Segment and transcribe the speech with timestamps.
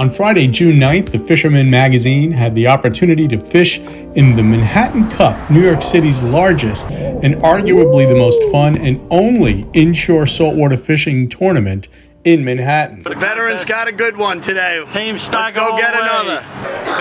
[0.00, 3.80] On Friday, June 9th, the Fisherman magazine had the opportunity to fish
[4.14, 9.66] in the Manhattan Cup, New York City's largest and arguably the most fun and only
[9.74, 11.88] inshore saltwater fishing tournament
[12.24, 13.02] in Manhattan.
[13.02, 14.84] The veterans got a good one today.
[14.92, 16.44] Team Let's go get another.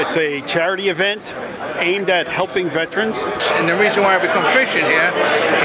[0.01, 1.33] It's a charity event
[1.79, 3.17] aimed at helping veterans.
[3.17, 5.11] And the reason why we come fishing here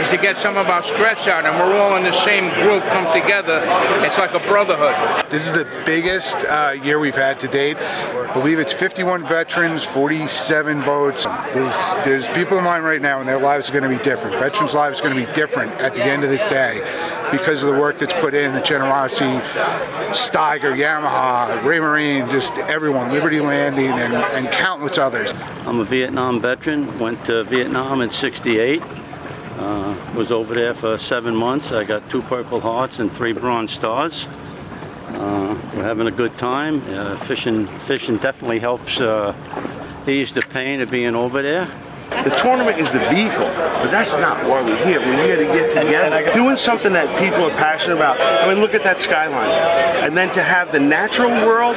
[0.03, 2.83] is to get some of our stress out, and we're all in the same group,
[2.85, 3.63] come together.
[4.05, 5.31] It's like a brotherhood.
[5.31, 7.77] This is the biggest uh, year we've had to date.
[7.77, 11.25] I believe it's 51 veterans, 47 boats.
[11.25, 14.37] There's, there's people in line right now, and their lives are going to be different.
[14.37, 16.83] Veterans' lives are going to be different at the end of this day
[17.31, 19.39] because of the work that's put in, the generosity,
[20.13, 25.33] Steiger, Yamaha, Raymarine, just everyone, Liberty Landing, and, and countless others.
[25.67, 28.83] I'm a Vietnam veteran, went to Vietnam in 68.
[28.83, 31.71] Uh, was over there for seven months.
[31.71, 34.27] I got two Purple Hearts and three Bronze Stars.
[35.09, 36.83] Uh, we're having a good time.
[36.93, 39.33] Uh, fishing, fishing definitely helps uh,
[40.09, 41.71] ease the pain of being over there.
[42.23, 45.01] The tournament is the vehicle, but that's not why we're here.
[45.01, 48.21] We're here to get together, doing something that people are passionate about.
[48.21, 49.51] I mean, look at that skyline.
[50.05, 51.77] And then to have the natural world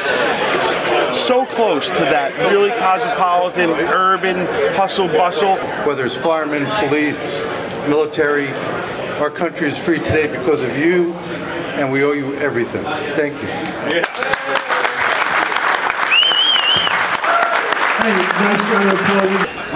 [1.14, 5.58] so close to that really cosmopolitan, urban hustle bustle.
[5.86, 7.18] Whether it's firemen, police,
[7.88, 8.50] military,
[9.20, 12.84] our country is free today because of you, and we owe you everything.
[13.16, 13.50] Thank you.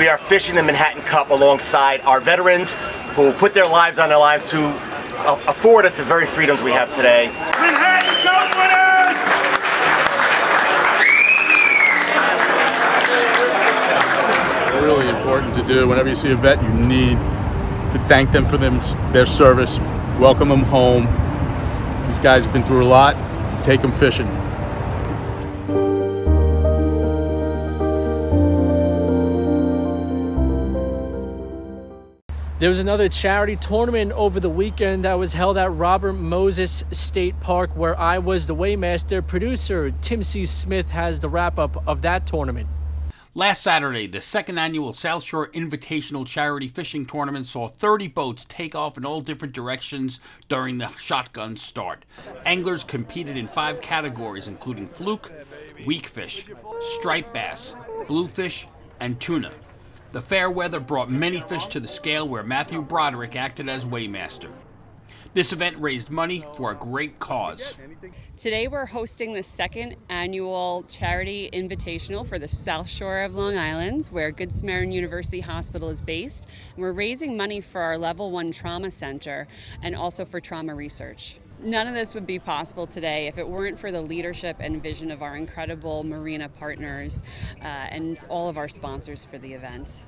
[0.02, 2.74] We are fishing the Manhattan Cup alongside our veterans
[3.14, 6.72] who put their lives on their lives to uh, afford us the very freedoms we
[6.72, 7.28] have today.
[7.28, 8.50] Manhattan Cup
[14.74, 14.84] winners!
[14.84, 15.88] Really important to do.
[15.88, 17.20] Whenever you see a vet, you need
[17.94, 18.80] to thank them for them,
[19.14, 19.78] their service,
[20.20, 21.06] welcome them home.
[22.08, 23.16] These guys have been through a lot.
[23.64, 24.26] Take them fishing.
[32.62, 37.40] There was another charity tournament over the weekend that was held at Robert Moses State
[37.40, 39.26] Park, where I was the weighmaster.
[39.26, 40.46] Producer Tim C.
[40.46, 42.70] Smith has the wrap up of that tournament.
[43.34, 48.76] Last Saturday, the second annual South Shore Invitational Charity Fishing Tournament saw 30 boats take
[48.76, 52.06] off in all different directions during the shotgun start.
[52.46, 55.32] Anglers competed in five categories, including fluke,
[55.84, 56.46] weak fish,
[56.80, 57.76] striped bass,
[58.08, 58.68] bluefish,
[59.00, 59.52] and tuna.
[60.12, 64.52] The fair weather brought many fish to the scale where Matthew Broderick acted as weighmaster.
[65.34, 67.76] This event raised money for a great cause.
[68.36, 74.08] Today we're hosting the second annual charity invitational for the South Shore of Long Island,
[74.08, 76.50] where Good Samaritan University Hospital is based.
[76.76, 79.48] We're raising money for our Level 1 Trauma Center
[79.82, 81.38] and also for trauma research.
[81.64, 85.12] None of this would be possible today if it weren't for the leadership and vision
[85.12, 87.22] of our incredible marina partners
[87.62, 90.02] uh, and all of our sponsors for the event.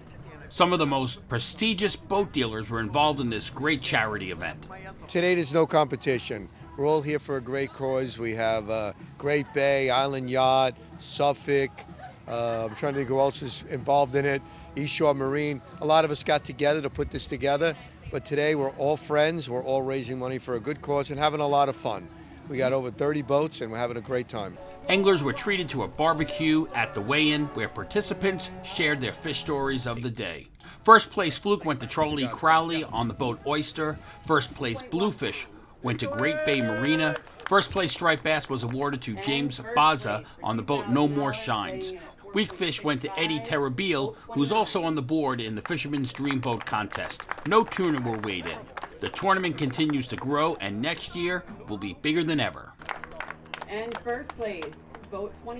[0.49, 4.67] Some of the most prestigious boat dealers were involved in this great charity event.
[5.07, 6.49] Today there's no competition.
[6.75, 8.17] We're all here for a great cause.
[8.17, 11.69] We have uh, Great Bay, Island Yacht, Suffolk.
[12.27, 14.41] Uh, I'm trying to think who else is involved in it.
[14.75, 15.61] East Shore Marine.
[15.81, 17.75] A lot of us got together to put this together.
[18.13, 19.49] But today we're all friends.
[19.49, 22.07] We're all raising money for a good cause and having a lot of fun.
[22.47, 24.55] We got over 30 boats and we're having a great time.
[24.87, 29.87] Anglers were treated to a barbecue at the weigh-in where participants shared their fish stories
[29.87, 30.45] of the day.
[30.83, 33.97] First place fluke went to Charlie Crowley on the boat Oyster.
[34.27, 35.47] First place bluefish
[35.81, 37.15] went to Great Bay Marina.
[37.49, 41.93] First place striped bass was awarded to James Baza on the boat No More Shines.
[42.33, 46.65] Weak fish went to Eddie Terrabil, who's also on the board in the Fisherman's Dreamboat
[46.65, 47.21] contest.
[47.47, 48.57] No tuna were weighed in.
[49.01, 52.73] The tournament continues to grow, and next year will be bigger than ever.
[53.69, 54.73] And first place,
[55.11, 55.59] boat 20.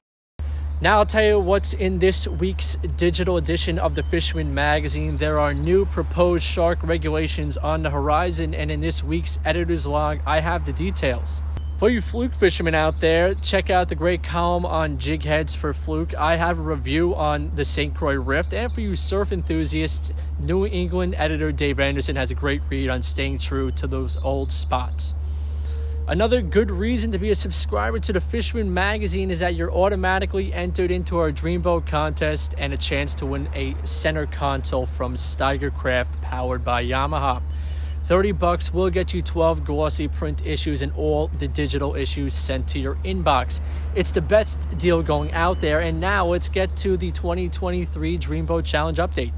[0.82, 5.16] Now I'll tell you what's in this week's digital edition of the Fisherman magazine.
[5.16, 10.22] There are new proposed shark regulations on the horizon, and in this week's editor's log,
[10.26, 11.44] I have the details.
[11.84, 15.74] For you fluke fishermen out there, check out the great column on jig heads for
[15.74, 16.16] fluke.
[16.16, 17.94] I have a review on the St.
[17.94, 18.54] Croix Rift.
[18.54, 23.02] And for you surf enthusiasts, New England editor Dave Anderson has a great read on
[23.02, 25.14] staying true to those old spots.
[26.08, 30.54] Another good reason to be a subscriber to the Fisherman magazine is that you're automatically
[30.54, 35.76] entered into our Dreamboat contest and a chance to win a center console from Steiger
[35.76, 37.42] Craft powered by Yamaha.
[38.04, 42.68] 30 bucks will get you 12 glossy print issues and all the digital issues sent
[42.68, 43.62] to your inbox.
[43.96, 48.66] It's the best deal going out there, and now let's get to the 2023 Dreamboat
[48.66, 49.32] Challenge update.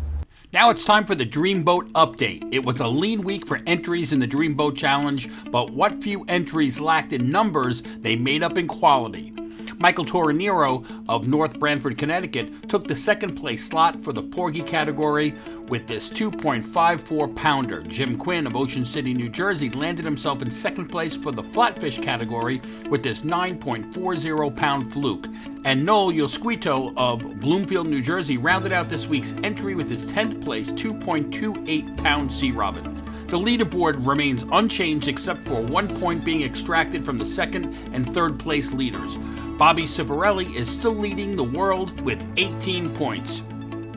[0.52, 2.48] Now it's time for the Dreamboat Update.
[2.52, 6.80] It was a lean week for entries in the Dreamboat Challenge, but what few entries
[6.80, 9.32] lacked in numbers, they made up in quality.
[9.78, 15.34] Michael Torinero of North Branford, Connecticut, took the second place slot for the Porgy category
[15.68, 17.82] with this 2.54 pounder.
[17.84, 22.02] Jim Quinn of Ocean City, New Jersey, landed himself in second place for the flatfish
[22.02, 25.28] category with this 9.40 pound fluke.
[25.66, 30.44] And Noel Yosquito of Bloomfield, New Jersey, rounded out this week's entry with his 10th
[30.44, 33.04] place 2.28 pound sea robin.
[33.28, 38.38] The leaderboard remains unchanged except for one point being extracted from the second and third
[38.38, 39.18] place leaders.
[39.58, 43.42] Bobby Civarelli is still leading the world with 18 points.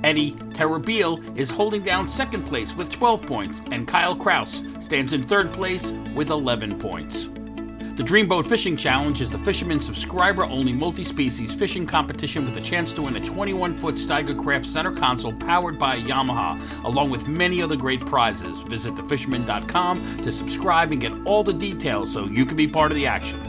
[0.02, 5.22] Eddie Terrabil is holding down second place with 12 points, and Kyle Kraus stands in
[5.22, 7.28] third place with 11 points.
[7.98, 12.60] The Dreamboat Fishing Challenge is the fisherman subscriber only multi species fishing competition with a
[12.60, 17.26] chance to win a 21 foot Steiger Craft center console powered by Yamaha, along with
[17.26, 18.62] many other great prizes.
[18.62, 22.96] Visit thefisherman.com to subscribe and get all the details so you can be part of
[22.96, 23.42] the action.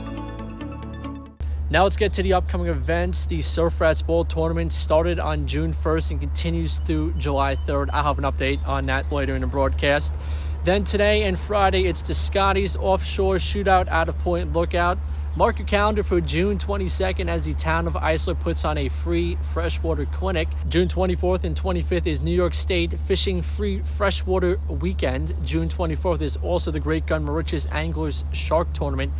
[1.69, 3.28] Now let's get to the upcoming events.
[3.28, 7.92] The Surf Rats Bowl tournament started on June 1st and continues through July 3rd.
[7.94, 10.16] I'll have an update on that later in the broadcast.
[10.65, 14.97] Then today and Friday, it's the Scotties Offshore Shootout out of Point Lookout.
[15.38, 19.38] Mark your calendar for June 22nd as the town of Islip puts on a free
[19.53, 20.50] freshwater clinic.
[20.67, 25.33] June 24th and 25th is New York State Fishing Free Freshwater Weekend.
[25.45, 29.13] June 24th is also the Great Gun Moriches Anglers Shark Tournament.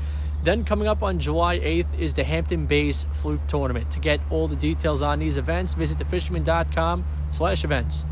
[0.44, 3.90] Then coming up on July 8th is the Hampton Bays Fluke Tournament.
[3.92, 8.04] To get all the details on these events, visit thefisherman.com slash events.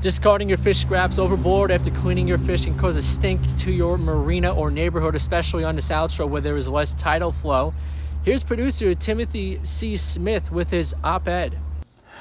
[0.00, 3.98] Discarding your fish scraps overboard after cleaning your fish can cause a stink to your
[3.98, 7.74] marina or neighborhood, especially on the South Shore where there is less tidal flow.
[8.22, 9.96] Here's producer Timothy C.
[9.96, 11.58] Smith with his op ed.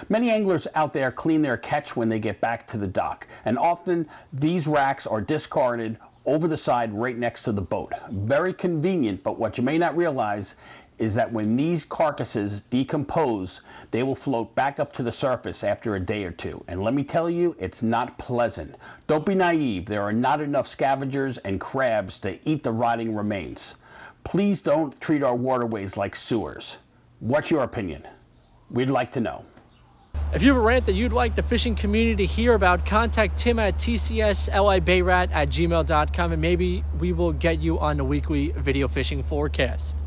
[0.09, 3.59] Many anglers out there clean their catch when they get back to the dock, and
[3.59, 7.93] often these racks are discarded over the side right next to the boat.
[8.09, 10.55] Very convenient, but what you may not realize
[10.97, 13.61] is that when these carcasses decompose,
[13.91, 16.63] they will float back up to the surface after a day or two.
[16.67, 18.75] And let me tell you, it's not pleasant.
[19.05, 19.85] Don't be naive.
[19.85, 23.75] There are not enough scavengers and crabs to eat the rotting remains.
[24.23, 26.77] Please don't treat our waterways like sewers.
[27.19, 28.07] What's your opinion?
[28.69, 29.45] We'd like to know.
[30.33, 33.37] If you have a rant that you'd like the fishing community to hear about, contact
[33.37, 38.87] Tim at tcslibayrat at gmail.com and maybe we will get you on the weekly video
[38.87, 39.97] fishing forecast.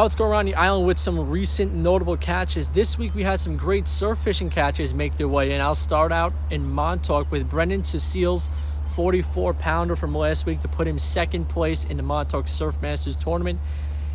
[0.00, 2.70] Now let's go around the island with some recent notable catches.
[2.70, 5.60] This week we had some great surf fishing catches make their way in.
[5.60, 8.48] I'll start out in Montauk with Brendan Cecile's
[8.94, 13.14] 44 pounder from last week to put him second place in the Montauk Surf Masters
[13.14, 13.60] tournament.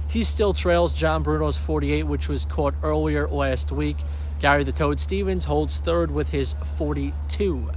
[0.07, 3.97] He still trails John Bruno's 48, which was caught earlier last week.
[4.39, 7.69] Gary the Toad Stevens holds third with his 42.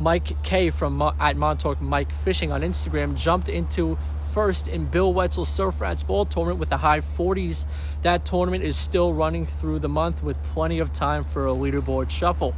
[0.00, 3.96] Mike K from at Montauk Mike Fishing on Instagram jumped into
[4.34, 7.66] first in Bill Wetzel's Surf Rats Bowl tournament with the high 40s.
[8.02, 12.10] That tournament is still running through the month with plenty of time for a leaderboard
[12.10, 12.52] shuffle.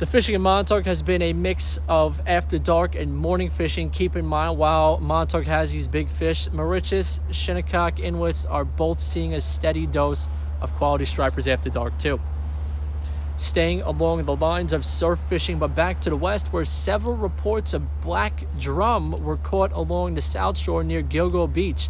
[0.00, 3.88] The fishing in Montauk has been a mix of after dark and morning fishing.
[3.90, 9.34] Keep in mind, while Montauk has these big fish, Moriches, Shinnecock inlets are both seeing
[9.34, 10.28] a steady dose
[10.60, 12.18] of quality stripers after dark, too
[13.38, 17.72] staying along the lines of surf fishing, but back to the west, where several reports
[17.72, 21.88] of black drum were caught along the south shore near Gilgo Beach.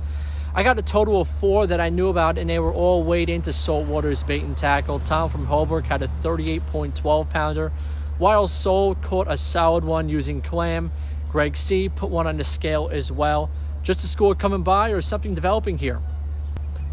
[0.55, 3.31] I got a total of four that I knew about, and they were all weighed
[3.31, 4.99] into saltwater's bait and tackle.
[5.01, 7.73] Tom from Holbrook had a 38.12 pounder,
[8.19, 10.91] while Soul caught a solid one using clam.
[11.31, 13.51] Greg C put one on the scale as well.
[13.83, 16.01] Just a score coming by, or something developing here?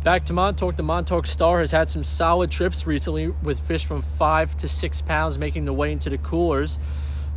[0.05, 4.03] Back to Montauk, the Montauk Star has had some solid trips recently with fish from
[4.03, 6.77] 5 to 6 pounds making their way into the coolers.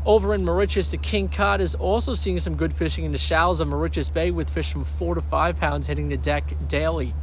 [0.05, 3.61] Over in Moriches, the King Cod is also seeing some good fishing in the shallows
[3.61, 7.15] of Moriches Bay with fish from 4 to 5 pounds hitting the deck daily.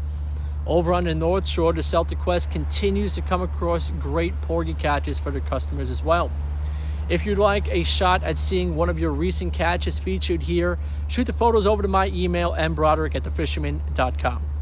[0.66, 5.20] Over on the North Shore, the Celtic Quest continues to come across great porgy catches
[5.20, 6.32] for their customers as well.
[7.08, 11.28] If you'd like a shot at seeing one of your recent catches featured here, shoot
[11.28, 14.55] the photos over to my email, mbroderick at thefisherman.com.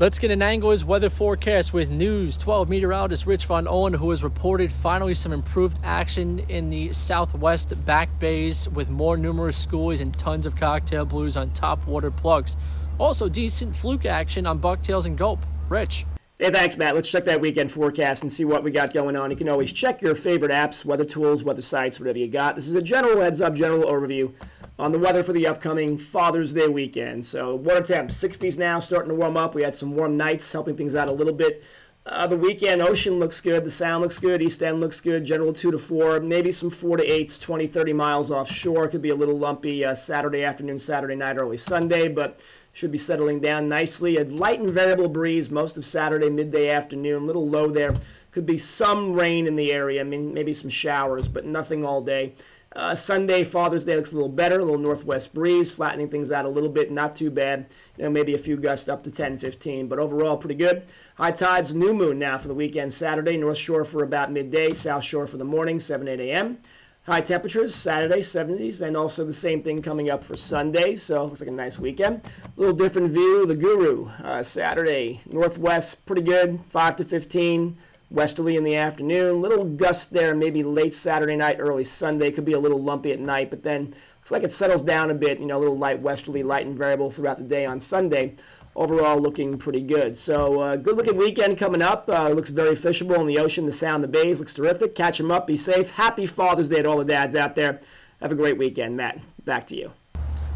[0.00, 4.24] Let's get an Anglers weather forecast with news 12 meteorologist Rich Von Owen, who has
[4.24, 10.18] reported finally some improved action in the southwest back bays with more numerous schoolies and
[10.18, 12.56] tons of cocktail blues on top water plugs.
[12.96, 15.44] Also, decent fluke action on bucktails and gulp.
[15.68, 16.06] Rich.
[16.38, 16.94] Hey, thanks, Matt.
[16.94, 19.30] Let's check that weekend forecast and see what we got going on.
[19.30, 22.54] You can always check your favorite apps, weather tools, weather sites, whatever you got.
[22.54, 24.32] This is a general heads up, general overview
[24.78, 27.24] on the weather for the upcoming Father's Day weekend.
[27.24, 29.54] So, water temps 60s now, starting to warm up.
[29.54, 31.62] We had some warm nights, helping things out a little bit.
[32.06, 35.52] Uh, the weekend ocean looks good, the sound looks good, east end looks good, general
[35.52, 38.88] 2 to 4, maybe some 4 to 8s, 20, 30 miles offshore.
[38.88, 42.96] Could be a little lumpy uh, Saturday afternoon, Saturday night, early Sunday, but should be
[42.96, 44.16] settling down nicely.
[44.16, 47.92] A light and variable breeze most of Saturday, midday afternoon, little low there.
[48.30, 52.00] Could be some rain in the area, I mean, maybe some showers, but nothing all
[52.00, 52.32] day.
[52.76, 56.44] Uh, Sunday, Father's Day looks a little better, a little northwest breeze, flattening things out
[56.44, 57.74] a little bit, not too bad.
[57.96, 60.84] You know, maybe a few gusts up to 10, 15, but overall pretty good.
[61.16, 62.92] High tides, new moon now for the weekend.
[62.92, 66.58] Saturday, North Shore for about midday, South Shore for the morning, 7, 8 a.m.
[67.06, 71.40] High temperatures, Saturday, 70s, and also the same thing coming up for Sunday, so looks
[71.40, 72.24] like a nice weekend.
[72.44, 77.78] A little different view, the Guru, uh, Saturday, northwest, pretty good, 5 to 15
[78.10, 79.40] westerly in the afternoon.
[79.40, 82.30] Little gust there, maybe late Saturday night, early Sunday.
[82.30, 85.14] Could be a little lumpy at night, but then looks like it settles down a
[85.14, 85.40] bit.
[85.40, 88.34] You know, a little light westerly, light and variable throughout the day on Sunday.
[88.76, 90.16] Overall, looking pretty good.
[90.16, 92.08] So, uh, good looking weekend coming up.
[92.08, 93.66] Uh, looks very fishable in the ocean.
[93.66, 94.94] The sound, the bays looks terrific.
[94.94, 95.46] Catch them up.
[95.46, 95.90] Be safe.
[95.90, 97.80] Happy Father's Day to all the dads out there.
[98.20, 99.18] Have a great weekend, Matt.
[99.44, 99.92] Back to you.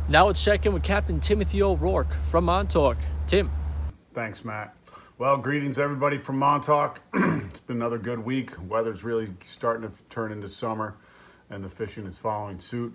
[0.09, 2.99] Now let's check in with Captain Timothy O'Rourke from Montauk.
[3.27, 3.51] Tim.
[4.15, 4.75] Thanks, Matt.
[5.17, 6.99] Well, greetings everybody from Montauk.
[7.15, 8.51] it's been another good week.
[8.69, 10.97] Weather's really starting to turn into summer,
[11.51, 12.93] and the fishing is following suit.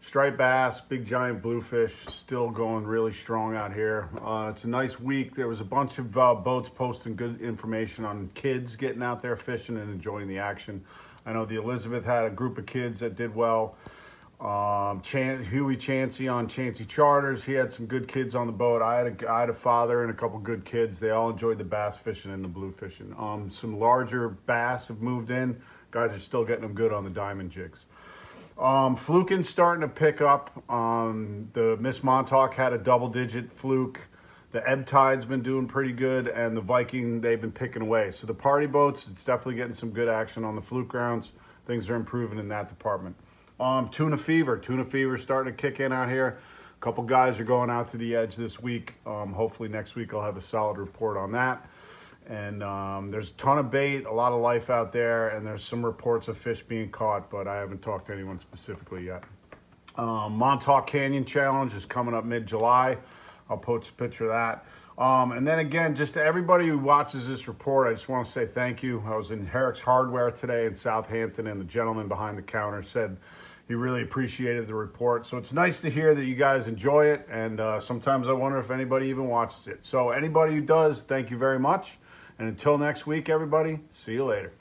[0.00, 4.08] Striped bass, big giant bluefish, still going really strong out here.
[4.20, 5.36] Uh, it's a nice week.
[5.36, 9.36] There was a bunch of uh, boats posting good information on kids getting out there
[9.36, 10.84] fishing and enjoying the action.
[11.24, 13.76] I know the Elizabeth had a group of kids that did well.
[14.40, 17.44] Um, Chan- Huey Chansey on Chansey Charters.
[17.44, 18.80] He had some good kids on the boat.
[18.80, 20.98] I had a, I had a father and a couple good kids.
[20.98, 23.14] They all enjoyed the bass fishing and the blue fishing.
[23.18, 25.60] Um, some larger bass have moved in.
[25.90, 27.80] Guys are still getting them good on the diamond jigs.
[28.56, 30.62] Um, fluking starting to pick up.
[30.70, 34.00] Um, the Miss Montauk had a double digit fluke.
[34.52, 38.10] The ebb tide's been doing pretty good, and the Viking they've been picking away.
[38.10, 41.32] So the party boats, it's definitely getting some good action on the fluke grounds.
[41.66, 43.16] Things are improving in that department.
[43.60, 44.56] Um, tuna fever.
[44.56, 46.38] Tuna fever starting to kick in out here.
[46.74, 48.94] A couple guys are going out to the edge this week.
[49.04, 51.68] Um, hopefully next week I'll have a solid report on that.
[52.26, 55.62] And um, there's a ton of bait, a lot of life out there, and there's
[55.62, 59.24] some reports of fish being caught, but I haven't talked to anyone specifically yet.
[59.96, 62.96] Um, Montauk Canyon Challenge is coming up mid-July.
[63.50, 64.64] I'll post a picture of that.
[65.02, 68.32] Um, and then again, just to everybody who watches this report, I just want to
[68.32, 69.02] say thank you.
[69.06, 73.16] I was in Herrick's Hardware today in Southampton, and the gentleman behind the counter said
[73.70, 75.28] he really appreciated the report.
[75.28, 78.58] So it's nice to hear that you guys enjoy it, and uh, sometimes I wonder
[78.58, 79.78] if anybody even watches it.
[79.82, 81.92] So anybody who does, thank you very much.
[82.40, 84.52] And until next week, everybody, see you later.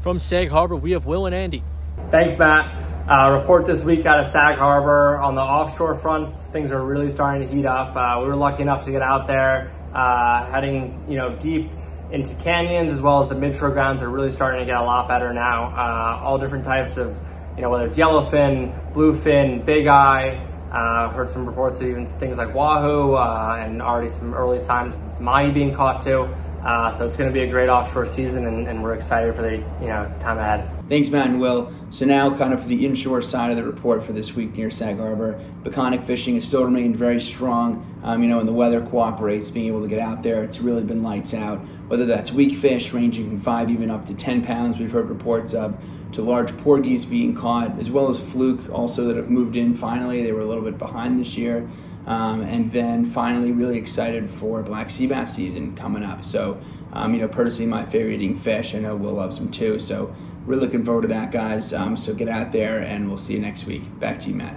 [0.00, 1.62] From Sag Harbor, we have Will and Andy.
[2.10, 2.74] Thanks, Matt.
[3.06, 6.40] Uh, report this week out of Sag Harbor on the offshore front.
[6.40, 7.94] Things are really starting to heat up.
[7.94, 11.70] Uh, we were lucky enough to get out there, uh, heading you know deep
[12.10, 15.08] into canyons as well as the mid-shore grounds are really starting to get a lot
[15.08, 15.66] better now.
[15.76, 17.14] Uh, all different types of
[17.56, 22.36] you know, whether it's yellowfin, bluefin, big eye, uh, heard some reports of even things
[22.36, 26.28] like wahoo uh, and already some early signs of mahi being caught too.
[26.66, 29.42] Uh, so it's going to be a great offshore season, and, and, we're excited for
[29.42, 30.68] the you know time ahead.
[30.88, 31.72] Thanks, Matt and Will.
[31.90, 34.68] So now, kind of for the inshore side of the report for this week near
[34.72, 37.86] Sag Harbor, Peconic fishing has still remained very strong.
[38.02, 40.82] Um, you know, and the weather cooperates, being able to get out there, it's really
[40.82, 41.58] been lights out.
[41.86, 45.54] Whether that's weak fish ranging from five even up to ten pounds, we've heard reports
[45.54, 45.80] of
[46.16, 50.22] to large porgies being caught, as well as fluke also that have moved in finally.
[50.22, 51.68] They were a little bit behind this year.
[52.06, 56.24] Um, and then finally, really excited for black sea bass season coming up.
[56.24, 56.60] So,
[56.92, 58.74] um, you know, personally, my favorite eating fish.
[58.74, 59.78] I know Will loves them too.
[59.78, 60.14] So,
[60.46, 61.74] we're looking forward to that, guys.
[61.74, 63.98] Um, so, get out there and we'll see you next week.
[63.98, 64.56] Back to you, Matt.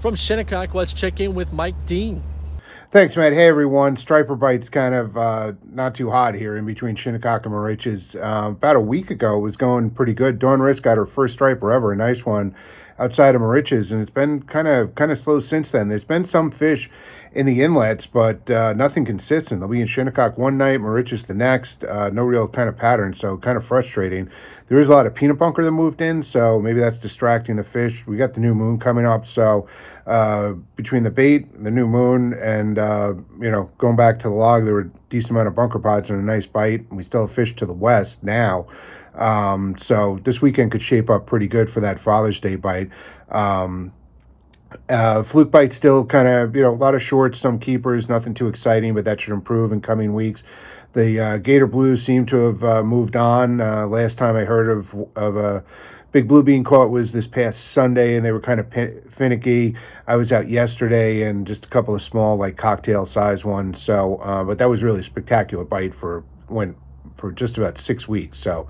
[0.00, 2.22] From Shinnecock, let's check in with Mike Dean.
[2.94, 3.32] Thanks, Matt.
[3.32, 3.96] Hey, everyone.
[3.96, 8.14] Striper bite's kind of uh, not too hot here in between Shinnecock and Moriches.
[8.14, 10.38] Uh, about a week ago, was going pretty good.
[10.38, 12.54] Dawn Risk got her first striper ever, a nice one.
[12.98, 15.88] Outside of Moriches, and it's been kind of kind of slow since then.
[15.88, 16.90] There's been some fish
[17.34, 19.60] in the inlets, but uh, nothing consistent.
[19.60, 21.82] They'll be in Shinnecock one night, Moriches the next.
[21.82, 24.30] Uh, no real kind of pattern, so kind of frustrating.
[24.68, 27.64] There is a lot of peanut bunker that moved in, so maybe that's distracting the
[27.64, 28.06] fish.
[28.06, 29.68] We got the new moon coming up, so
[30.06, 34.34] uh, between the bait, the new moon, and uh, you know going back to the
[34.34, 36.90] log, there were a decent amount of bunker pods and a nice bite.
[36.92, 38.66] We still have fish to the west now.
[39.14, 42.90] Um, so this weekend could shape up pretty good for that Father's Day bite.
[43.30, 43.92] Um,
[44.88, 48.34] uh, fluke bite still kind of, you know, a lot of shorts, some keepers, nothing
[48.34, 50.42] too exciting, but that should improve in coming weeks.
[50.92, 53.60] The uh, Gator Blues seem to have uh, moved on.
[53.60, 55.64] Uh, last time I heard of of a
[56.12, 58.72] big blue being caught was this past Sunday, and they were kind of
[59.12, 59.74] finicky.
[60.06, 63.82] I was out yesterday, and just a couple of small, like cocktail size ones.
[63.82, 66.76] So, uh, but that was really spectacular bite for when
[67.16, 68.38] for just about six weeks.
[68.38, 68.68] So,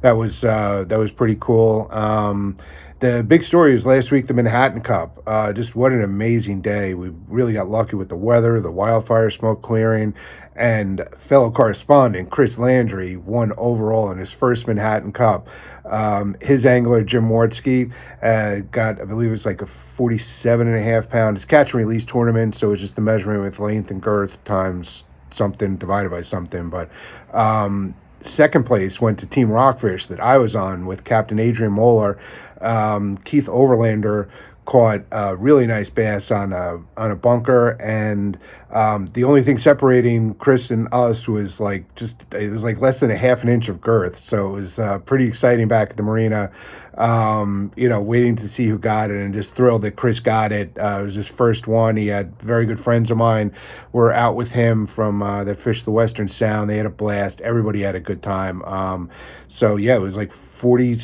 [0.00, 1.88] that was uh, that was pretty cool.
[1.90, 2.56] Um,
[3.00, 5.22] the big story was last week, the Manhattan Cup.
[5.26, 6.94] Uh, just what an amazing day.
[6.94, 10.14] We really got lucky with the weather, the wildfire smoke clearing,
[10.54, 15.46] and fellow correspondent Chris Landry won overall in his first Manhattan Cup.
[15.84, 20.76] Um, his angler, Jim Wartsky, uh, got, I believe it was like a 47 and
[20.76, 21.36] a half pound.
[21.36, 25.04] It's catch and release tournament, so it's just the measurement with length and girth times
[25.36, 26.70] something divided by something.
[26.70, 26.90] But
[27.32, 32.18] um, second place went to Team Rockfish that I was on with Captain Adrian Moeller
[32.60, 34.28] um, Keith Overlander
[34.66, 38.38] caught a really nice bass on a on a bunker, and
[38.70, 43.00] um, the only thing separating Chris and us was like just it was like less
[43.00, 45.96] than a half an inch of girth, so it was uh, pretty exciting back at
[45.96, 46.50] the marina.
[46.98, 50.50] Um, you know, waiting to see who got it, and just thrilled that Chris got
[50.52, 50.76] it.
[50.78, 51.96] Uh, it was his first one.
[51.96, 53.52] He had very good friends of mine
[53.92, 56.68] were out with him from uh, that fished the Western Sound.
[56.68, 57.40] They had a blast.
[57.42, 58.62] Everybody had a good time.
[58.64, 59.10] Um,
[59.48, 60.96] so yeah, it was like forty.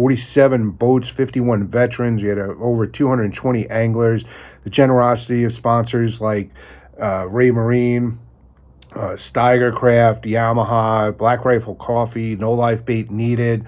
[0.00, 2.22] 47 boats, 51 veterans.
[2.22, 4.24] We had uh, over 220 anglers.
[4.64, 6.52] The generosity of sponsors like
[6.98, 8.18] uh, Ray Marine,
[8.92, 13.66] uh, Steiger Craft, Yamaha, Black Rifle Coffee, No Life Bait Needed,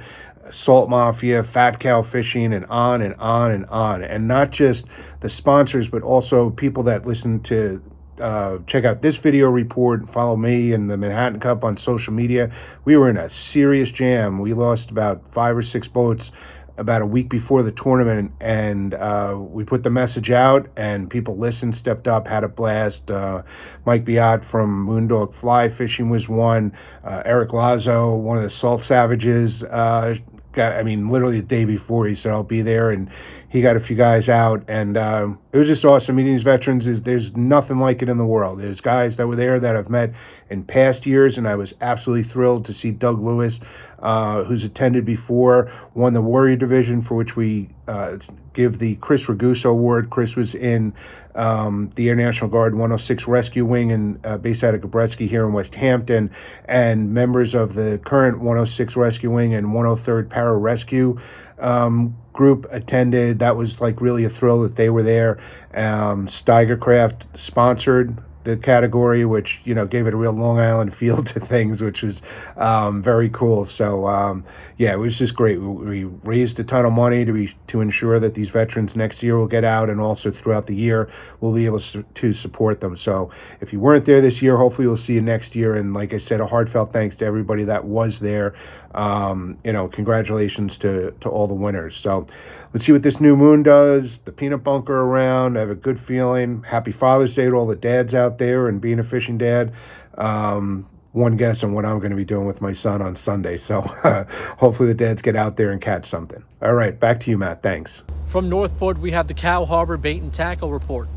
[0.51, 4.03] Salt Mafia, Fat Cow Fishing, and on and on and on.
[4.03, 4.87] And not just
[5.21, 7.83] the sponsors, but also people that listen to
[8.23, 10.09] uh, check out this video report.
[10.09, 12.51] Follow me and the Manhattan Cup on social media.
[12.85, 14.39] We were in a serious jam.
[14.39, 16.31] We lost about five or six boats
[16.79, 21.37] about a week before the tournament, and uh, we put the message out, and people
[21.37, 23.11] listened, stepped up, had a blast.
[23.11, 23.43] Uh,
[23.85, 26.73] Mike Biot from Moondog Fly Fishing was one.
[27.05, 30.15] Uh, Eric Lazo, one of the Salt Savages, uh,
[30.53, 32.91] got, I mean, literally the day before, he said, I'll be there.
[32.91, 33.11] And
[33.53, 34.65] he got a few guys out.
[34.67, 36.17] And um, it was just awesome.
[36.17, 38.61] Meeting these veterans is there's nothing like it in the world.
[38.61, 40.15] There's guys that were there that I've met
[40.49, 41.37] in past years.
[41.37, 43.61] And I was absolutely thrilled to see Doug Lewis,
[43.99, 48.17] uh, who's attended before, won the Warrior Division, for which we uh,
[48.55, 50.09] give the Chris Raguso Award.
[50.09, 50.95] Chris was in
[51.35, 55.47] um, the Air National Guard 106 Rescue Wing and uh, based out of Gabreski here
[55.47, 56.31] in West Hampton,
[56.65, 61.21] and members of the current 106 Rescue Wing and 103rd Para Rescue
[61.59, 63.39] um, group attended.
[63.39, 65.39] That was like really a thrill that they were there.
[65.75, 71.23] Um, Steigercraft sponsored the category, which you know gave it a real Long Island feel
[71.23, 72.23] to things, which was
[72.57, 73.65] um, very cool.
[73.65, 74.45] So um,
[74.77, 75.61] yeah, it was just great.
[75.61, 79.23] We, we, raised a ton of money to be to ensure that these veterans next
[79.23, 81.09] year will get out, and also throughout the year
[81.41, 82.97] we'll be able to, to support them.
[82.97, 85.75] So if you weren't there this year, hopefully we'll see you next year.
[85.75, 88.55] And like I said, a heartfelt thanks to everybody that was there.
[88.95, 91.97] Um, you know, congratulations to to all the winners.
[91.97, 92.27] So
[92.73, 94.19] let's see what this new moon does.
[94.19, 95.57] The peanut bunker around.
[95.57, 96.65] I have a good feeling.
[96.65, 99.73] Happy Father's Day to all the dads out there and being a fishing dad.
[100.19, 103.57] Um, one guess on what I'm going to be doing with my son on Sunday.
[103.57, 103.81] So
[104.59, 106.43] hopefully the dads get out there and catch something.
[106.61, 107.63] All right, back to you, Matt.
[107.63, 108.03] Thanks.
[108.27, 111.09] From Northport, we have the Cow Harbor Bait and Tackle Report.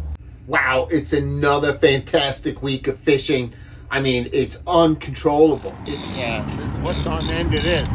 [0.48, 3.54] Wow, it's another fantastic week of fishing.
[3.92, 5.74] I mean, it's uncontrollable.
[5.86, 6.44] It, yeah,
[6.82, 7.88] what's on the end of this?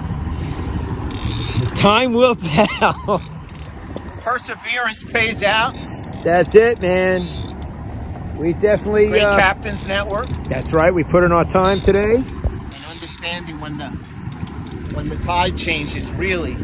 [1.78, 3.20] Time will tell.
[4.20, 5.74] Perseverance pays out.
[6.22, 7.20] That's it, man.
[8.36, 10.26] We definitely Great uh, Captains Network.
[10.48, 10.92] That's right.
[10.92, 12.16] We put in our time today.
[12.16, 13.88] And understanding when the
[14.94, 16.54] when the tide changes, really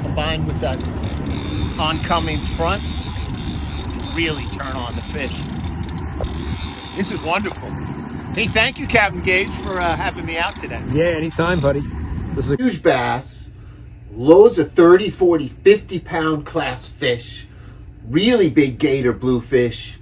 [0.00, 0.76] combined with that
[1.80, 2.82] oncoming front,
[4.14, 5.32] really turn on the fish.
[6.96, 7.87] This is wonderful.
[8.34, 10.80] Hey, thank you, Captain Gage, for uh, having me out today.
[10.92, 11.80] Yeah, anytime, buddy.
[12.34, 13.50] This is a huge bass,
[14.12, 17.48] loads of 30, 40, 50 pound class fish,
[18.08, 19.98] really big gator bluefish,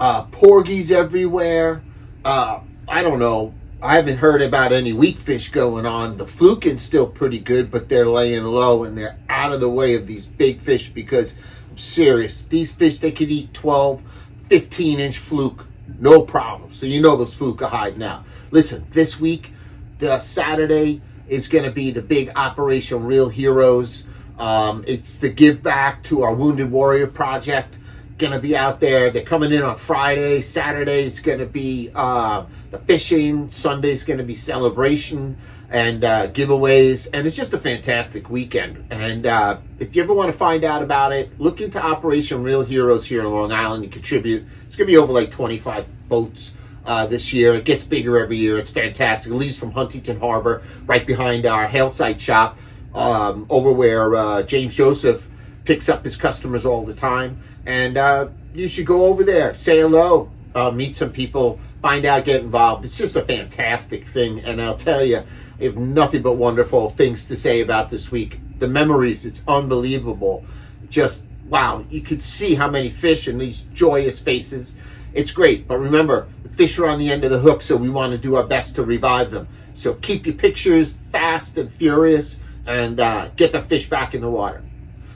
[0.00, 1.82] uh, porgies everywhere.
[2.24, 3.52] Uh, I don't know.
[3.82, 6.16] I haven't heard about any weak fish going on.
[6.16, 9.94] The flukin's still pretty good, but they're laying low and they're out of the way
[9.94, 11.34] of these big fish because
[11.70, 12.46] I'm serious.
[12.46, 14.00] These fish, they could eat 12,
[14.48, 15.66] 15 inch fluke,
[15.98, 16.72] no problem.
[16.72, 18.24] So you know those fluke are hiding out.
[18.50, 19.52] Listen, this week,
[19.98, 24.06] the Saturday is going to be the big Operation Real Heroes.
[24.38, 27.78] Um, it's the give back to our Wounded Warrior Project
[28.18, 29.10] gonna be out there.
[29.10, 30.40] They're coming in on Friday.
[30.40, 33.48] Saturday's gonna be uh, the fishing.
[33.48, 35.36] Sunday's gonna be celebration
[35.70, 38.84] and uh, giveaways, and it's just a fantastic weekend.
[38.90, 42.62] And uh, if you ever want to find out about it, look into Operation Real
[42.62, 44.44] Heroes here in Long Island and contribute.
[44.64, 46.54] It's gonna be over like 25 boats.
[46.86, 47.54] Uh, this year.
[47.54, 48.58] It gets bigger every year.
[48.58, 49.32] It's fantastic.
[49.32, 52.58] It leaves from Huntington Harbor, right behind our Hail shop,
[52.94, 55.30] um, over where uh, James Joseph
[55.64, 57.38] picks up his customers all the time.
[57.64, 62.24] And uh, you should go over there, say hello, uh, meet some people, find out,
[62.24, 62.84] get involved.
[62.84, 64.40] It's just a fantastic thing.
[64.40, 65.22] And I'll tell you,
[65.60, 68.40] I have nothing but wonderful things to say about this week.
[68.58, 70.44] The memories, it's unbelievable.
[70.88, 74.76] Just, wow, you could see how many fish and these joyous faces.
[75.12, 75.68] It's great.
[75.68, 78.18] But remember, the fish are on the end of the hook, so we want to
[78.18, 79.48] do our best to revive them.
[79.74, 84.30] So keep your pictures fast and furious and uh, get the fish back in the
[84.30, 84.62] water.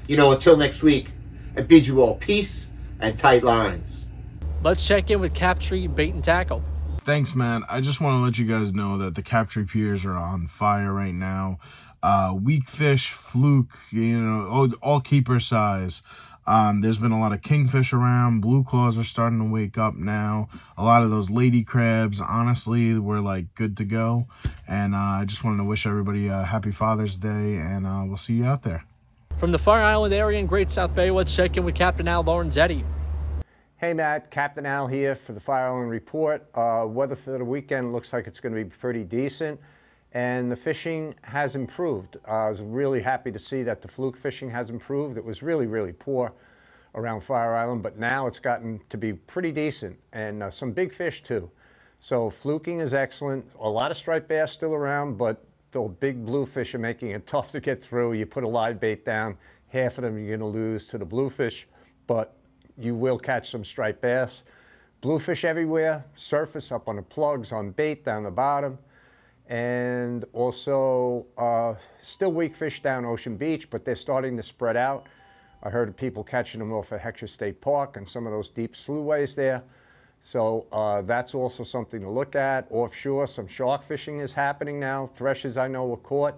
[0.07, 1.11] You know, until next week,
[1.57, 2.70] I bid you all peace
[3.01, 4.07] and tight lines.
[4.62, 6.62] Let's check in with Captree Bait and Tackle.
[7.09, 7.64] Thanks, man.
[7.71, 10.92] I just want to let you guys know that the Captree piers are on fire
[10.92, 11.59] right now.
[12.03, 16.03] Uh, weak fish, fluke, you know, all, all keeper size.
[16.47, 18.42] Um, there's been a lot of kingfish around.
[18.42, 20.51] Blue claws are starting to wake up now.
[20.77, 24.27] A lot of those lady crabs, honestly, we're like good to go.
[24.68, 28.18] And uh, I just wanted to wish everybody a happy Father's Day, and uh, we'll
[28.18, 28.85] see you out there.
[29.38, 32.23] From the Fire Island area in Great South Bay, let's check in with Captain Al
[32.23, 32.85] Lorenzetti.
[33.81, 36.45] Hey Matt, Captain Al here for the Fire Island Report.
[36.53, 39.61] Uh, weather for the weekend looks like it's going to be pretty decent
[40.11, 42.17] and the fishing has improved.
[42.27, 45.17] Uh, I was really happy to see that the fluke fishing has improved.
[45.17, 46.33] It was really, really poor
[46.97, 50.93] around Fire Island, but now it's gotten to be pretty decent and uh, some big
[50.93, 51.49] fish too.
[52.01, 53.47] So fluking is excellent.
[53.61, 57.53] A lot of striped bass still around, but the big bluefish are making it tough
[57.53, 58.14] to get through.
[58.14, 59.38] You put a live bait down,
[59.69, 61.69] half of them you're going to lose to the bluefish,
[62.09, 62.35] but
[62.79, 64.43] you will catch some striped bass.
[65.01, 68.79] Bluefish everywhere, surface up on the plugs, on bait down the bottom
[69.49, 75.07] and also uh, still weak fish down Ocean Beach, but they're starting to spread out.
[75.62, 78.51] I heard of people catching them off of Heckscher State Park and some of those
[78.51, 79.62] deep sluways there.
[80.21, 82.67] So uh, that's also something to look at.
[82.71, 85.11] Offshore, some shark fishing is happening now.
[85.17, 86.35] Threshers I know were caught.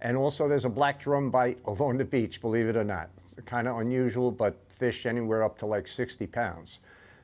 [0.00, 3.08] And also there's a black drum bite along the beach, believe it or not.
[3.46, 6.80] Kind of unusual, but fish anywhere up to like 60 pounds.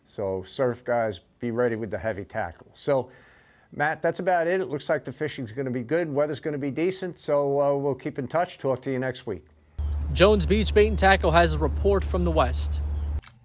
[0.06, 2.68] So surf guys, be ready with the heavy tackle.
[2.72, 3.10] So
[3.74, 4.60] Matt, that's about it.
[4.60, 6.08] It looks like the fishing's going to be good.
[6.08, 7.18] Weather's going to be decent.
[7.18, 8.58] So uh, we'll keep in touch.
[8.58, 9.44] Talk to you next week.
[10.12, 12.80] Jones Beach Bait and Tackle has a report from the West.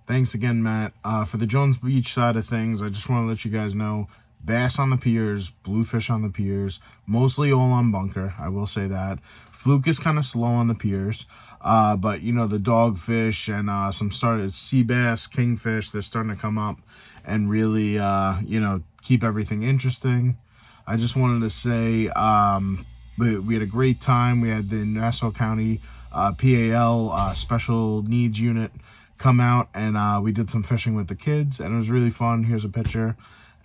[0.06, 0.94] Thanks again, Matt.
[1.04, 3.74] Uh, for the Jones Beach side of things, I just want to let you guys
[3.74, 4.08] know
[4.46, 8.36] bass on the piers, bluefish on the piers, mostly all on bunker.
[8.38, 9.18] I will say that.
[9.52, 11.26] Fluke is kind of slow on the piers,
[11.64, 16.36] uh, but you know the dogfish and uh, some started sea bass, kingfish, they're starting
[16.36, 16.78] to come up
[17.26, 20.38] and really, uh, you know, keep everything interesting.
[20.86, 22.86] I just wanted to say um,
[23.18, 24.42] we, we, had a great time.
[24.42, 25.80] We had the Nassau County
[26.12, 28.72] uh, PAL uh, Special Needs Unit
[29.18, 32.10] come out and uh, we did some fishing with the kids and it was really
[32.10, 32.44] fun.
[32.44, 33.16] Here's a picture.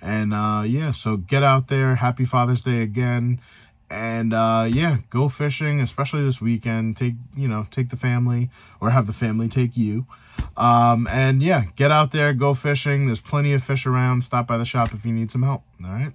[0.01, 0.31] And
[0.71, 1.97] yeah, so get out there.
[1.97, 3.41] Happy Father's Day again.
[3.91, 6.97] And uh, yeah, go fishing, especially this weekend.
[6.97, 10.07] Take, you know, take the family or have the family take you.
[10.57, 13.07] Um, and yeah, get out there, go fishing.
[13.07, 14.25] There's plenty of fish around.
[14.25, 15.63] Stop by the shop if you need some help.
[15.83, 16.13] All right.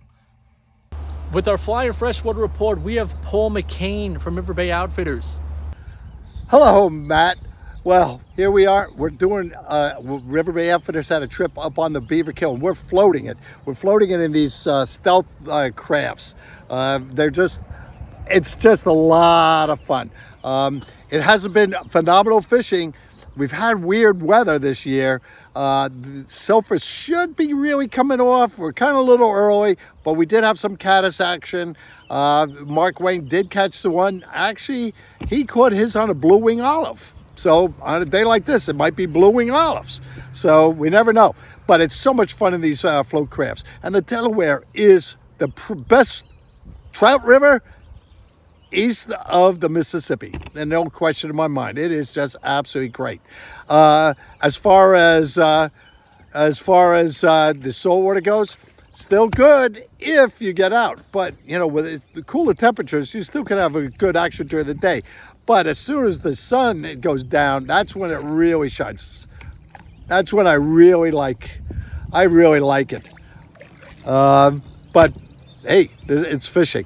[1.32, 5.40] With our Fly and Freshwater report, we have Paul McCain from River Bay Outfitters.
[6.50, 7.40] Hello, Matt.
[7.86, 8.90] Well, here we are.
[8.96, 12.62] We're doing, uh, River Bay Outfitters had a trip up on the Beaver Kill, and
[12.62, 13.38] we're floating it.
[13.66, 16.34] We're floating it in these uh, stealth uh, crafts.
[16.70, 17.62] Uh, they're just,
[18.28, 20.12] it's just a lot of fun.
[20.46, 22.94] Um, it hasn't been phenomenal fishing.
[23.36, 25.20] We've had weird weather this year.
[25.54, 28.58] Uh, the should be really coming off.
[28.58, 31.76] We're kind of a little early, but we did have some caddis action.
[32.10, 34.24] Uh, Mark Wayne did catch the one.
[34.32, 34.94] Actually,
[35.28, 37.13] he caught his on a blue wing olive.
[37.36, 40.02] So on a day like this, it might be blue wing olives.
[40.32, 41.36] So we never know.
[41.66, 43.64] But it's so much fun in these uh, float crafts.
[43.82, 45.48] And the Delaware is the
[45.88, 46.26] best
[46.92, 47.62] trout river
[48.72, 50.34] east of the Mississippi.
[50.56, 53.22] And no question in my mind, it is just absolutely great.
[53.70, 55.70] Uh, as far as uh,
[56.34, 58.58] as far as uh, the saltwater goes,
[58.92, 61.00] still good if you get out.
[61.12, 64.66] But you know, with the cooler temperatures, you still can have a good action during
[64.66, 65.04] the day.
[65.46, 69.28] But as soon as the sun it goes down, that's when it really shines.
[70.08, 71.60] That's when I really like,
[72.12, 73.10] I really like it.
[74.08, 75.14] Um, but
[75.64, 76.86] hey, it's fishing.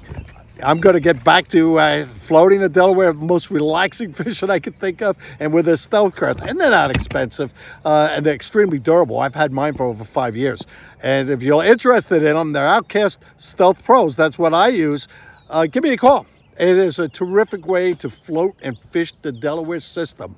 [0.60, 4.58] I'm going to get back to uh, floating the Delaware, most relaxing fish that I
[4.58, 6.40] could think of, and with a stealth craft.
[6.40, 9.20] And they're not expensive, uh, and they're extremely durable.
[9.20, 10.66] I've had mine for over five years.
[11.00, 14.16] And if you're interested in them, they're Outcast Stealth Pros.
[14.16, 15.06] That's what I use.
[15.48, 16.26] Uh, give me a call.
[16.58, 20.34] It is a terrific way to float and fish the Delaware system.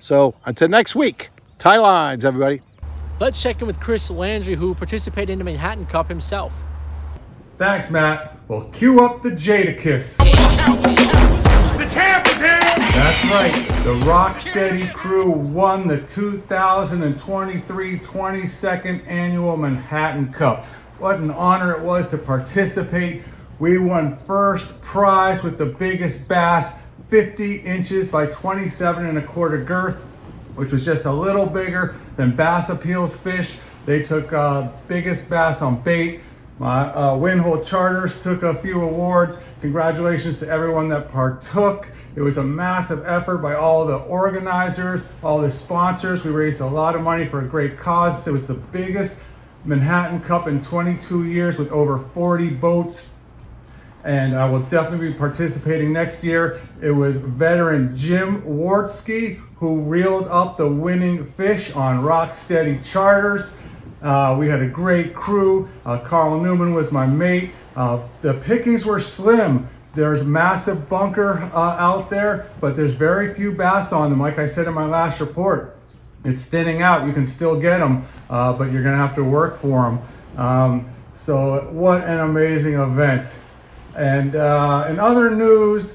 [0.00, 2.60] So until next week, tie lines, everybody.
[3.20, 6.60] Let's check in with Chris Landry, who participated in the Manhattan Cup himself.
[7.56, 8.36] Thanks, Matt.
[8.48, 10.16] Well, cue up the Jadakiss.
[10.16, 12.58] The champ is here!
[12.58, 13.52] That's right.
[13.84, 20.64] The Rocksteady crew won the 2023 22nd Annual Manhattan Cup.
[20.98, 23.22] What an honor it was to participate.
[23.60, 26.76] We won first prize with the biggest bass,
[27.08, 30.02] 50 inches by 27 and a quarter girth,
[30.54, 33.58] which was just a little bigger than Bass Appeals fish.
[33.84, 36.22] They took uh, biggest bass on bait.
[36.58, 39.36] My uh, Windhole Charters took a few awards.
[39.60, 41.90] Congratulations to everyone that partook.
[42.16, 46.24] It was a massive effort by all the organizers, all the sponsors.
[46.24, 48.26] We raised a lot of money for a great cause.
[48.26, 49.16] It was the biggest
[49.66, 53.10] Manhattan Cup in 22 years with over 40 boats
[54.04, 56.60] and I will definitely be participating next year.
[56.80, 63.52] It was veteran Jim Wartsky who reeled up the winning fish on Rocksteady Charters.
[64.02, 65.68] Uh, we had a great crew.
[65.84, 67.50] Uh, Carl Newman was my mate.
[67.76, 69.68] Uh, the pickings were slim.
[69.94, 74.20] There's massive bunker uh, out there, but there's very few bass on them.
[74.20, 75.76] Like I said in my last report,
[76.24, 77.06] it's thinning out.
[77.06, 80.42] You can still get them, uh, but you're gonna have to work for them.
[80.42, 83.34] Um, so what an amazing event.
[84.00, 85.92] And uh, in other news,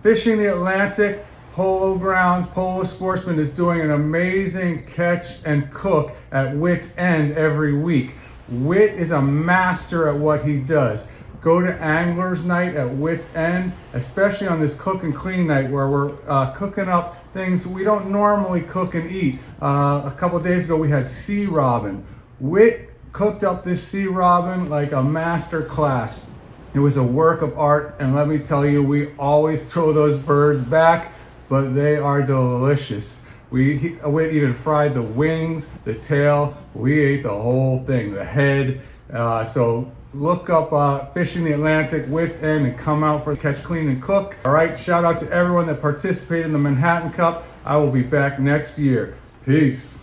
[0.00, 6.56] Fishing the Atlantic Polo Grounds Polo Sportsman is doing an amazing catch and cook at
[6.56, 8.14] Wit's End every week.
[8.48, 11.06] Wit is a master at what he does.
[11.42, 15.90] Go to Anglers Night at Wit's End, especially on this cook and clean night where
[15.90, 19.38] we're uh, cooking up things we don't normally cook and eat.
[19.60, 22.02] Uh, a couple days ago we had sea robin.
[22.40, 26.26] Wit cooked up this sea robin like a master class.
[26.74, 30.16] It was a work of art, and let me tell you, we always throw those
[30.16, 31.12] birds back,
[31.48, 33.22] but they are delicious.
[33.50, 36.56] We, we even fried the wings, the tail.
[36.74, 38.80] We ate the whole thing, the head.
[39.12, 43.62] Uh, so look up uh, Fishing the Atlantic, Wits End, and come out for Catch,
[43.62, 44.38] Clean, and Cook.
[44.46, 47.44] All right, shout out to everyone that participated in the Manhattan Cup.
[47.66, 49.18] I will be back next year.
[49.44, 50.02] Peace.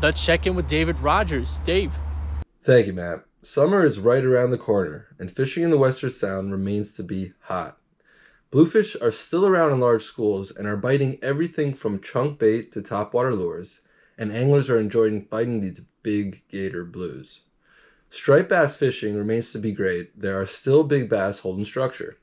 [0.00, 1.60] Let's check in with David Rogers.
[1.64, 1.94] Dave.
[2.64, 3.22] Thank you, Matt.
[3.46, 7.32] Summer is right around the corner, and fishing in the Western Sound remains to be
[7.42, 7.78] hot.
[8.50, 12.82] Bluefish are still around in large schools and are biting everything from chunk bait to
[12.82, 13.82] topwater lures,
[14.18, 17.42] and anglers are enjoying biting these big gator blues.
[18.10, 20.20] Striped bass fishing remains to be great.
[20.20, 22.16] There are still big bass holding structure.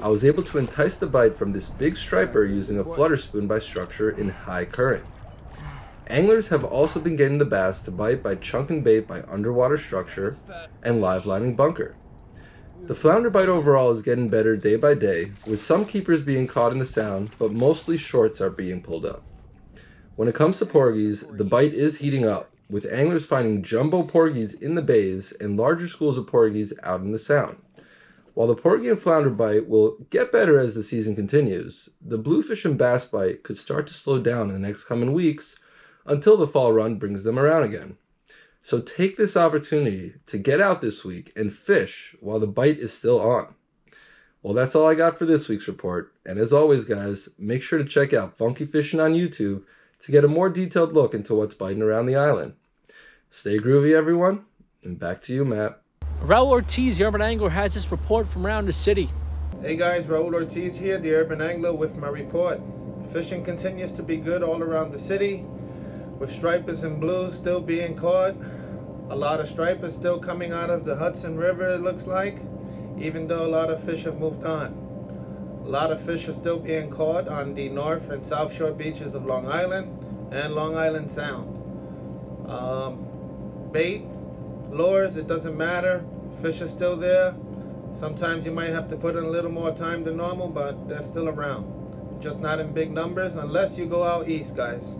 [0.00, 3.46] I was able to entice the bite from this big striper using a flutter spoon
[3.46, 5.06] by structure in high current.
[6.08, 10.38] Anglers have also been getting the bass to bite by chunking bait by underwater structure
[10.82, 11.96] and live lining bunker.
[12.86, 16.72] The flounder bite overall is getting better day by day, with some keepers being caught
[16.72, 19.22] in the sound, but mostly shorts are being pulled up.
[20.16, 24.54] When it comes to porgies, the bite is heating up, with anglers finding jumbo porgies
[24.54, 27.58] in the bays and larger schools of porgies out in the sound.
[28.32, 32.64] While the porgy and flounder bite will get better as the season continues, the bluefish
[32.64, 35.56] and bass bite could start to slow down in the next coming weeks
[36.08, 37.96] until the fall run brings them around again.
[38.62, 42.92] So take this opportunity to get out this week and fish while the bite is
[42.92, 43.54] still on.
[44.42, 46.12] Well, that's all I got for this week's report.
[46.24, 49.64] And as always, guys, make sure to check out Funky Fishing on YouTube
[50.00, 52.54] to get a more detailed look into what's biting around the island.
[53.30, 54.44] Stay groovy, everyone,
[54.82, 55.80] and back to you, Matt.
[56.22, 59.10] Raul Ortiz, the urban angler, has this report from around the city.
[59.60, 62.60] Hey guys, Raul Ortiz here, the urban angler, with my report.
[63.08, 65.44] Fishing continues to be good all around the city
[66.18, 68.34] with stripers and blues still being caught.
[69.10, 72.40] A lot of stripers still coming out of the Hudson River, it looks like,
[72.98, 74.86] even though a lot of fish have moved on.
[75.64, 79.14] A lot of fish are still being caught on the north and south shore beaches
[79.14, 81.54] of Long Island and Long Island Sound.
[82.50, 83.06] Um,
[83.70, 84.04] bait,
[84.70, 86.04] lures, it doesn't matter.
[86.40, 87.34] Fish are still there.
[87.94, 91.02] Sometimes you might have to put in a little more time than normal, but they're
[91.02, 92.20] still around.
[92.20, 94.96] Just not in big numbers unless you go out east, guys.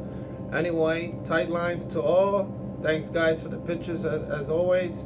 [0.53, 2.55] Anyway, tight lines to all.
[2.83, 5.05] Thanks, guys, for the pictures as, always.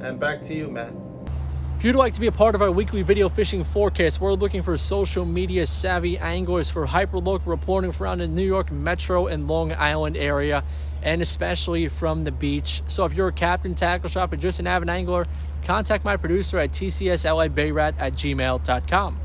[0.00, 0.92] And back to you, Matt.
[1.78, 4.62] If you'd like to be a part of our weekly video fishing forecast, we're looking
[4.62, 9.72] for social media savvy anglers for hyperlocal reporting from the New York Metro and Long
[9.72, 10.62] Island area,
[11.02, 12.82] and especially from the beach.
[12.86, 15.26] So if you're a captain, tackle shop, or just an avid angler,
[15.64, 19.21] contact my producer at tcslibayrat at gmail.com.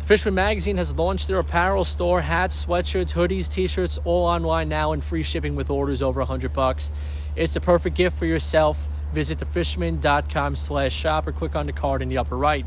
[0.00, 4.92] The Fisherman Magazine has launched their apparel store, hats, sweatshirts, hoodies, t-shirts, all online now
[4.92, 6.90] and free shipping with orders over 100 bucks.
[7.36, 12.02] It's the perfect gift for yourself Visit thefisherman.com slash shop or click on the card
[12.02, 12.64] in the upper right.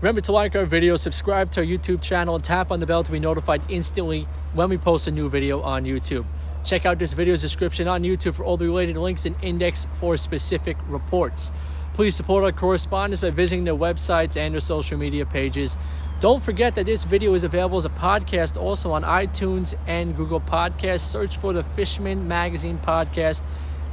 [0.00, 3.02] Remember to like our video, subscribe to our YouTube channel, and tap on the bell
[3.02, 6.24] to be notified instantly when we post a new video on YouTube.
[6.64, 10.16] Check out this video's description on YouTube for all the related links and index for
[10.16, 11.52] specific reports.
[11.94, 15.76] Please support our correspondents by visiting their websites and their social media pages.
[16.20, 20.38] Don't forget that this video is available as a podcast also on iTunes and Google
[20.38, 21.00] Podcasts.
[21.00, 23.40] Search for the Fisherman Magazine podcast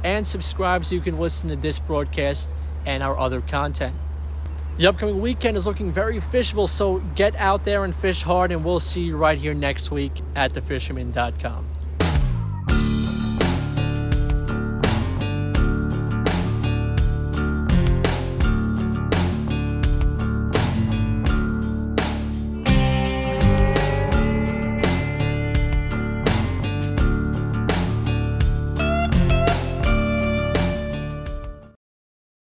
[0.04, 2.50] and subscribe so you can listen to this broadcast
[2.84, 3.96] and our other content.
[4.76, 8.62] The upcoming weekend is looking very fishable, so get out there and fish hard, and
[8.62, 11.77] we'll see you right here next week at thefisherman.com.